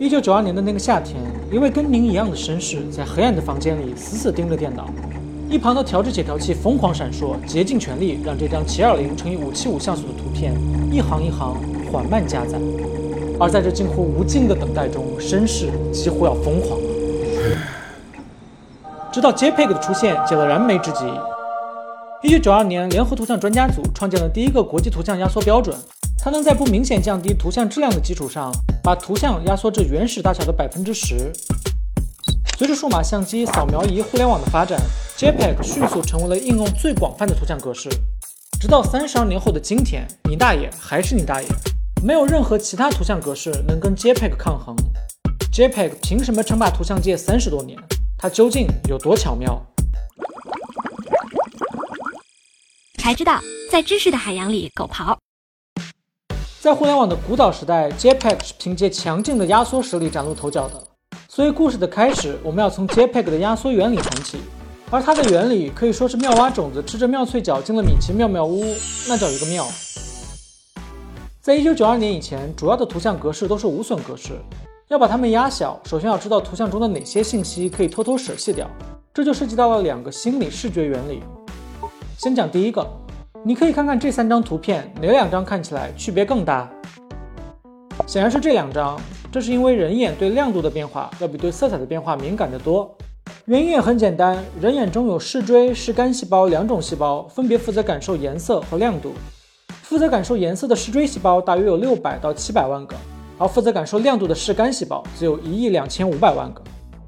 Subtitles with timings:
[0.00, 1.16] 一九九二年的那个夏天，
[1.52, 4.88] 一位跟您一样的绅士在黑暗的房间里死死盯着电脑，
[5.50, 10.54] 一旁的调制解调器疯狂闪烁，竭尽全力让这张七二零乘以五七五像素的图片
[10.90, 11.54] 一行一行
[11.92, 12.58] 缓慢加载。
[13.38, 16.86] 而在这近乎无尽的等待中，绅士几乎要疯狂了。
[19.12, 21.04] 直到 JPEG 的出现，解了燃眉之急。
[22.22, 25.76] 一九九二年，联合图像专家组创建了第一个国际图像压缩标准。
[26.22, 31.32] 它能在不明显降低图像质量的基础上，把图像压缩至原始大小的百分之十。
[32.58, 34.78] 随着数码相机、扫描仪、互联网的发展
[35.16, 37.88] ，JPEG 迅速成为了应用最广泛的图像格式。
[38.60, 41.48] 直到三十二年后的今天，你大爷还是你大爷，
[42.04, 44.76] 没有任何其他图像格式能跟 JPEG 抗衡。
[45.50, 47.78] JPEG 凭什么称霸图像界三十多年？
[48.18, 49.58] 它究竟有多巧妙？
[52.98, 53.40] 才知道，
[53.72, 55.16] 在知识的海洋里狗刨。
[56.62, 60.74] 在互联网的古早时代，JPEG 是凭借强劲的压缩实力崭露头角的。
[61.26, 64.40] 所以故事的开始，我们要从 JPEG 的压缩原理谈起。
[64.90, 68.62] 而它的原理可以说是妙蛙种子吃着妙脆角进了米奇妙妙屋，
[69.08, 69.64] 那叫一个妙。
[71.40, 74.38] 在一九九二年以前，主要的图像格式都是无损格式。
[74.88, 78.68] 要把它们压小，首先要知道图像中的哪些信息可以偷偷舍弃掉，
[79.14, 81.22] 这就涉及到了两个心理视觉原理。
[82.18, 82.86] 先讲第一个。
[83.42, 86.68] 你可以看看这三张图片，哪两张看起来区别更大？
[88.06, 89.00] 显然是这两张，
[89.32, 92.94] 这是因为人眼对亮度的变化要比对色彩的变化敏感得多。
[93.46, 99.14] 原因也很简单，人眼中有视锥、视杆细胞两种细胞，分别负责感受颜色和亮度。
[99.68, 102.94] 负责感受颜色的视锥细胞大约有六百到七百万个，
[103.38, 106.62] 而负责感受亮度的视杆细胞只有一亿两千五百万个。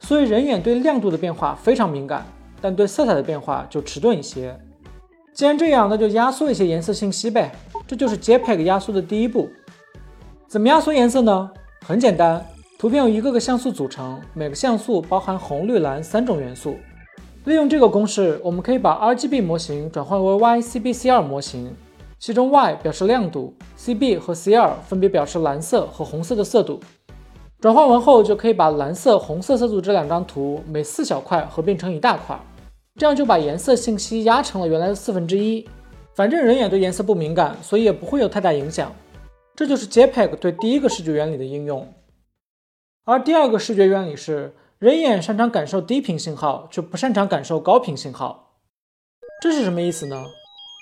[0.00, 2.24] 所以人眼对亮度的变化非常敏感，
[2.62, 4.58] 但对色彩的变化就迟钝一些。
[5.34, 7.50] 既然这样，那就压缩一些颜色信息呗。
[7.88, 9.50] 这就是 JPEG 压缩的第一步。
[10.46, 11.50] 怎么压缩颜色呢？
[11.84, 12.46] 很简单，
[12.78, 16.76] 图片由一个个像素组成，每个像素包含红、绿、蓝三种元素。
[17.46, 21.74] 利用这个公式，我们可以把 RGB 模型转换为 YCbC2 模型，
[22.20, 26.78] 其中 Y 表示亮度，Cb 和 C2 分别表示蓝色和红色的色度。
[27.60, 32.38] 转换完后，就可以把蓝色、红色色素这两张图每四小块合并成一大块。
[32.96, 35.68] 这样就把颜色信息压成了原来的四分之一。
[36.14, 38.94] 反正人眼对颜色不敏感，所以也不会有太大影响。
[39.56, 41.92] 这就是 JPEG 对第一个视觉原理的应用。
[43.04, 48.52] 而第二个视觉原理是，人眼擅长感受低频信号，却不擅长感受高频信号。
[49.42, 50.24] 这是什么意思呢？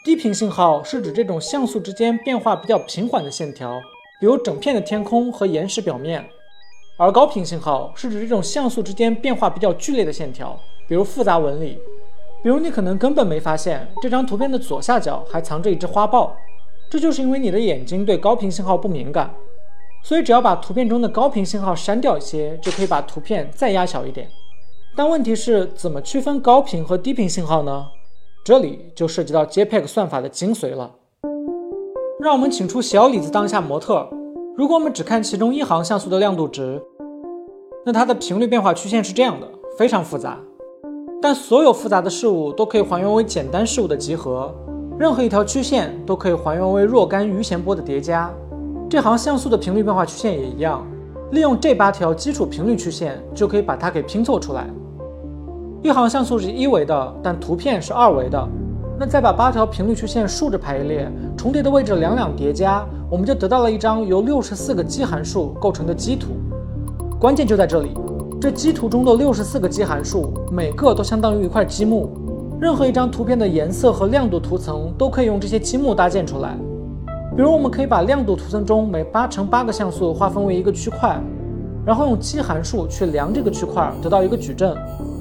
[0.04, 3.80] 低频信号是指这种像素之间变化比较平缓的线条，
[4.20, 6.22] 比如整片的天空和岩石表面；
[6.98, 11.78] 而高频信号是指这种像素之间变化比较剧烈的线条，比如复杂纹理。
[12.42, 16.36] 比如你可能根本没发现这张图片的左下角还藏着一只花豹，
[16.91, 19.32] 这就是因为你的眼睛对高频信号不敏感。
[20.04, 24.28] 所以只要把图片中的高频信号删掉一些，就可以把图片再压小一点。
[24.97, 27.86] 但问题是怎么区分高频和低频信号呢？
[28.44, 30.97] 这里就涉及到 JPEG 算法的精髓了。
[32.20, 34.08] 让我们请出小李子当下模特。
[34.56, 36.82] 如果我们只看其中一行像素的亮度值，
[37.86, 39.48] 那它的频率变化曲线是这样的，
[39.78, 40.38] 非常复杂。
[41.22, 44.52] 但所有复杂的事物都可以还原为简单事物的集合，
[44.98, 48.28] 任何一条曲线都可以还原为若干余弦波的叠加。
[48.90, 50.84] 这行像素的频率变化曲线也一样，
[51.30, 54.66] 利用这八条基础频率曲线就可以把它给拼凑出来。
[55.80, 58.48] 一行像素是一维的，但图片是二维的，
[58.98, 66.30] 那再把八条频率曲线竖着排列，重叠的位置两两叠加，我们就得到了一张由六十四个基函数构成的基图。
[67.20, 67.92] 关键就在这里。
[68.42, 72.10] 这基图中的六十四个基函数，每个都相当于一块积木。
[72.60, 76.56] 任何一张图片的颜色和亮度图层都可以用这些积木搭建出来。
[77.36, 81.22] 比如，我们可以把亮度图层中每八乘八个像素划分为一个区块，
[81.86, 84.76] 然后用基函数去量这个区块，得到一个矩阵。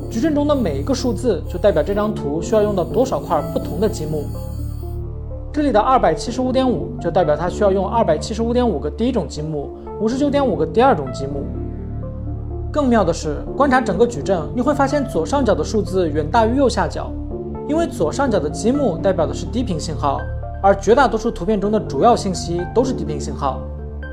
[0.10, 4.24] 矩阵中的每一个数字就代表这张图需要用到多少块不同的积木。
[5.54, 9.70] 这里的二百七十五点五就代表它需要用二百七十五点五个第一种积木，
[10.02, 11.44] 五十九点五个第二种积木。
[12.72, 17.12] 更妙的是，观察整个矩阵，你会发现左上角的数字远大于右下角，
[17.68, 20.22] 因为左上角的积木代表的是低频信号，
[20.64, 23.60] 而绝大多数图片中的主要信息都是低频信号，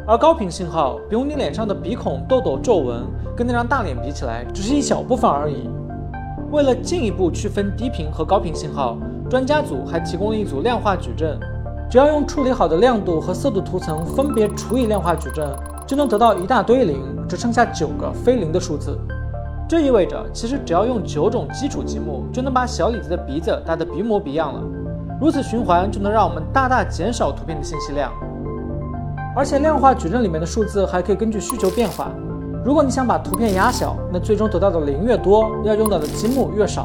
[0.09, 3.05] 而高频信号，比如你脸上的鼻孔、痘痘、皱纹，
[3.37, 5.71] 跟那张大脸比起来，只是一小部分而已。
[6.51, 8.99] 为了进一步区分低频和高频信号，
[9.31, 11.39] 专家组还提供了一组量化矩阵，
[11.89, 15.47] 只要用处理好的亮度和色度图层分别除以量化矩阵。
[15.89, 18.99] 就能得到一大堆零，只剩下九个非零的数字。
[19.67, 24.63] 这意味着，其实只要用九种基础积木，就能把小李子的鼻子搭得鼻模鼻样了。
[25.19, 28.13] 如此循环，就能让我们大大减少图片的信息量。
[29.35, 32.11] 而且量化矩阵里面的数字还可以根据需求变化。
[32.63, 36.85] 如果你想把图片压小，那最终得到的零越多，要用到的积木越少，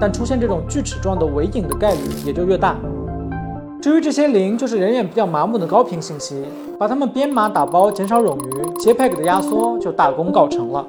[0.00, 2.74] 但出现这种锯齿状的尾影的概率也就越大。
[3.80, 6.44] 至于这些零，就是人眼比较麻木的高频信息，
[6.78, 10.86] 把它们编码打包，减少冗余，JPEG 的压缩就大功告成了。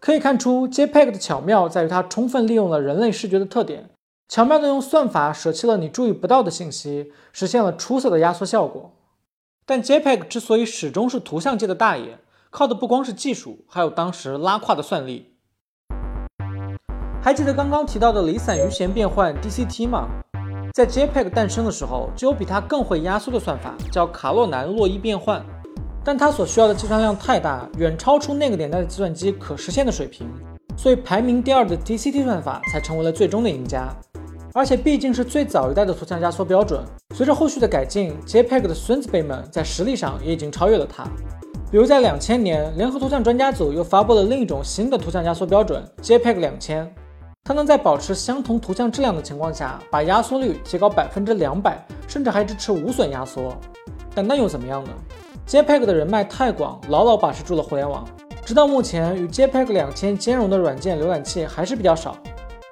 [0.00, 3.90] 可以看出，JPEG 的巧妙在于它充分利用了人类视觉的特点，
[4.28, 8.92] 巧妙地用算法舍弃了你注意不到的信息，实现了出色的压缩效果。
[9.66, 12.18] 但 JPEG 之所以始终是图像界的大爷，
[12.48, 15.31] 靠的不光是技术，还有当时拉胯的算力。
[17.24, 20.08] 还记得刚刚提到的离散余弦变换 DCT 吗？
[20.74, 25.40] 在 JPEG 诞生的时候，就有比它更会压缩的算法，叫卡洛南洛伊变换。
[26.02, 30.26] 但它所需要的计算量太大，远超出那个年代的计算机可实现的水平，
[30.76, 33.88] 所以排名第二的 DCT 算法才成为了最终的赢家。
[34.52, 36.82] 而且毕竟是最早一代的图像压缩标准，
[37.14, 41.04] 随着后续的改进，JPEG 的孙子辈们在实力上也已经超越了它。
[41.70, 46.92] 比如在两千年，联合图像专家组又发布了另一种新的图像压缩标准 JPEG 两千，
[47.44, 53.52] 它能在保持相同图像质量的情况下，把压缩率提高百分之两百，甚至还支持无损压缩。
[54.14, 54.90] 但那又怎么样呢
[55.48, 58.06] ？JPEG 的人脉太广，牢牢把持住了互联网。
[58.44, 62.16] 直到目前，与 JPEG 两千兼容的软件浏览器还是比较少。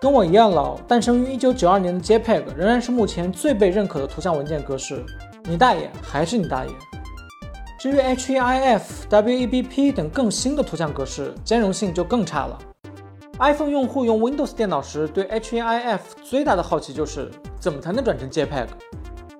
[0.00, 5.04] 跟我一样老，诞生于一九九二年的 JPEG 仍然是目前最被认可的图像文件格式。
[5.44, 6.70] 你大爷，还是你大爷！
[7.76, 12.56] 至于 HEIF、WEBP 等更新的图像格式，兼容性就更差了。
[13.40, 18.66] iPhone 用户用 Windows 电脑时，对 HEIF 最大的好奇就是怎么才能转成 JPEG。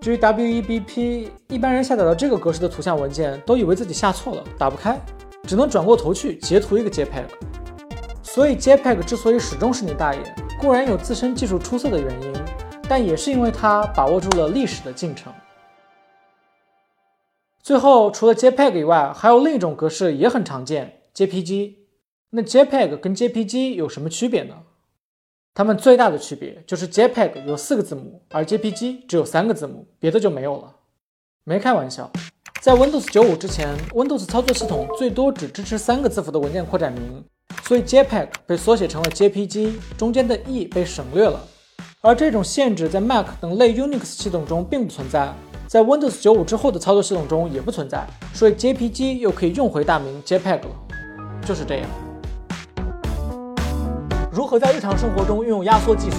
[0.01, 4.99] 至于 WEBP，一般人下载到这个格式的图像文件，都以为自己下错了，打不开，
[5.47, 7.27] 只能转过头去截图一个 JPEG。
[8.23, 12.33] 所以 JPEG 之所以始终是你大爷，固然有自身技术出色的原因，
[12.89, 15.31] 但也是因为它把握住了历史的进程。
[17.63, 21.80] 最后，除了 JPEG 以外，还有另一种格式也很常见，JPG。
[22.31, 24.55] 那 JPEG 跟 JPG 有什么区别呢？
[25.53, 30.77] 它们最大的区别就是 JPEG 有四个字母，而 JPG 只有三个字母，别的就没有了。
[31.43, 32.09] 没开玩笑，
[32.61, 37.25] 在 Windows 95之前，Windows 操作系统最多只支持三个字符的文件扩展名，
[37.65, 41.41] 所以 JPEG 被缩写成了 JPG，中间的 e 被省略了。
[42.01, 45.35] 而这种限制在 Mac 等类 Unix 系统中并不存在，
[45.67, 50.87] 在 Windows 95之后的操作系统中也不存在，所以 JPG 又可以用回大名 JPEG 了。
[51.45, 52.10] 就是这样。
[54.33, 56.17] 如何在日常生活中运用压缩技术？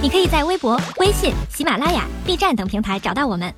[0.00, 3.52] 你可以在微博、微信、喜马拉雅、B 站等平台找到我们。